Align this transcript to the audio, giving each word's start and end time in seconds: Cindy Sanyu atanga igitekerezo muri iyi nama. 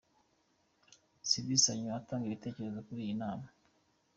Cindy 1.27 1.55
Sanyu 1.63 1.89
atanga 1.99 2.23
igitekerezo 2.25 2.79
muri 2.87 3.01
iyi 3.05 3.15
nama. 3.21 3.47